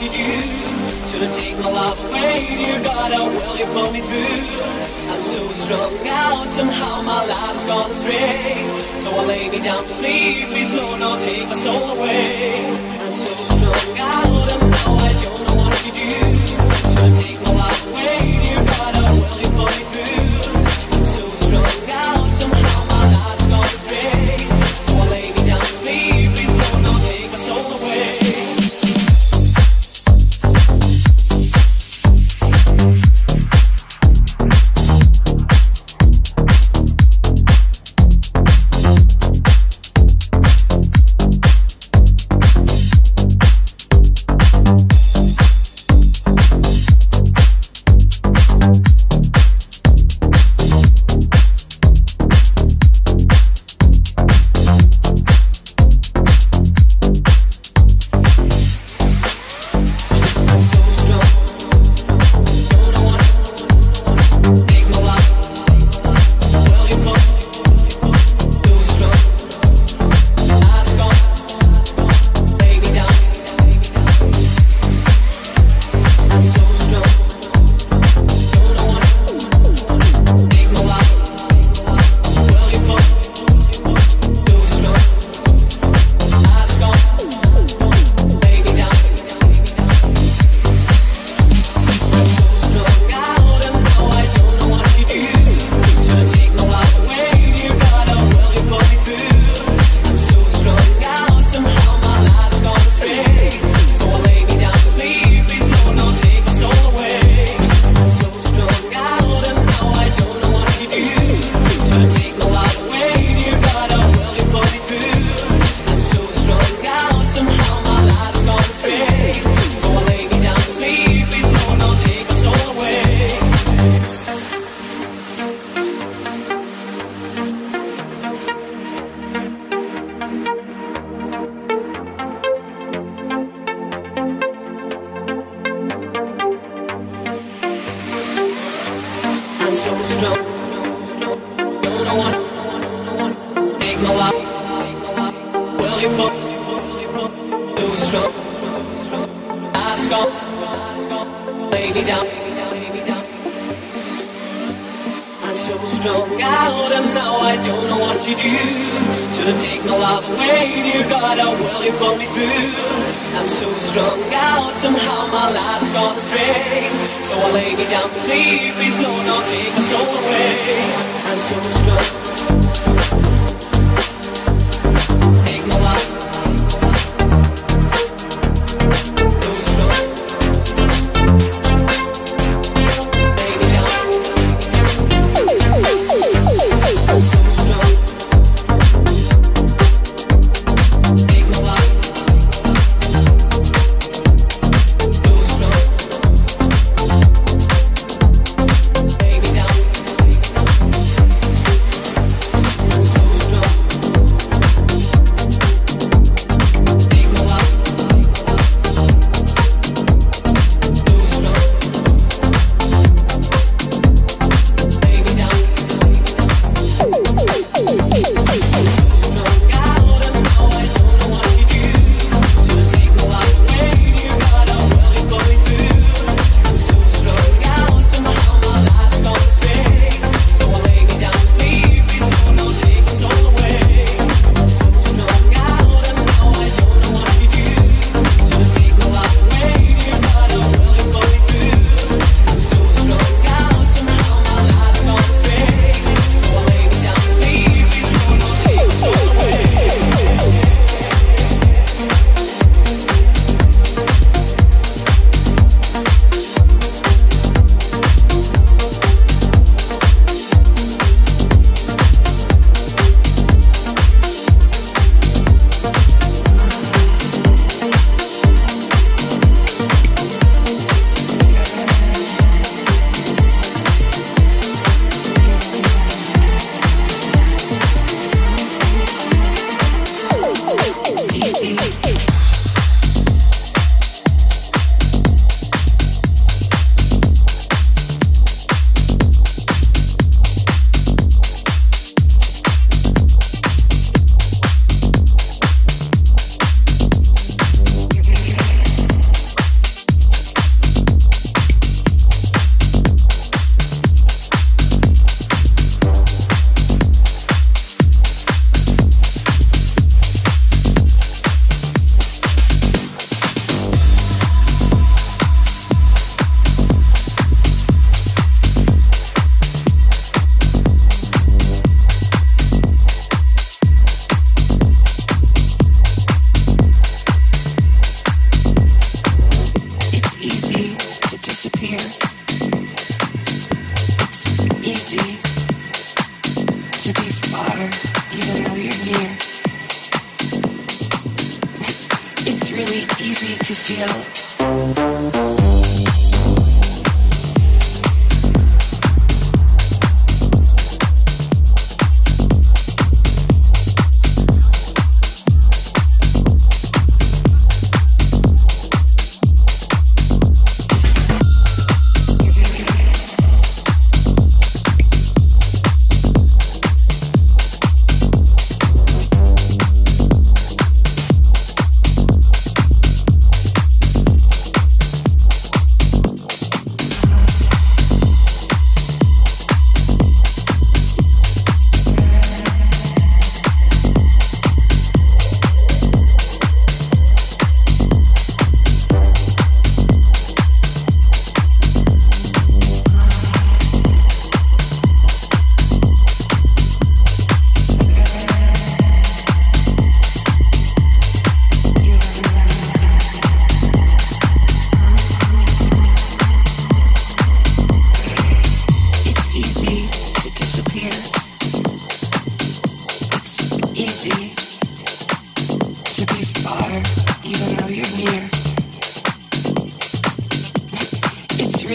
[0.00, 3.92] what you Should I take my love away, dear God, oh, how will you pull
[3.92, 5.12] me through?
[5.12, 8.54] I'm so strung out, somehow my life's gone astray.
[8.96, 12.64] So I lay me down to sleep, please Lord, don't take my soul away.
[13.00, 13.49] I'm so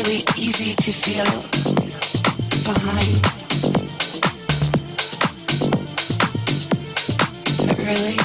[0.07, 1.25] really easy to feel
[2.63, 3.21] behind.
[7.67, 8.24] But really,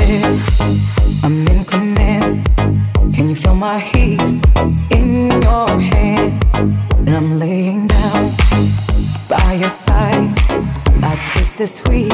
[11.61, 12.11] the sweet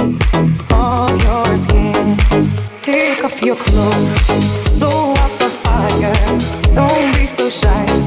[0.74, 2.18] of your skin.
[2.82, 6.14] Take off your clothes, blow out the fire.
[6.76, 8.07] Don't be so shy.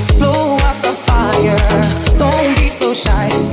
[2.17, 3.50] Don't be so shy.